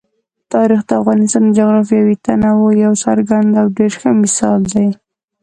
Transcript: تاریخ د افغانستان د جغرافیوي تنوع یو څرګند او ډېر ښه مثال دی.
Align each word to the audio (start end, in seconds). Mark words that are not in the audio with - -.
تاریخ 0.53 0.81
د 0.87 0.91
افغانستان 1.01 1.43
د 1.47 1.55
جغرافیوي 1.59 2.15
تنوع 2.25 2.71
یو 2.85 2.93
څرګند 3.05 3.49
او 3.61 3.65
ډېر 3.77 3.91
ښه 3.99 4.11
مثال 4.23 4.59
دی. 4.73 4.87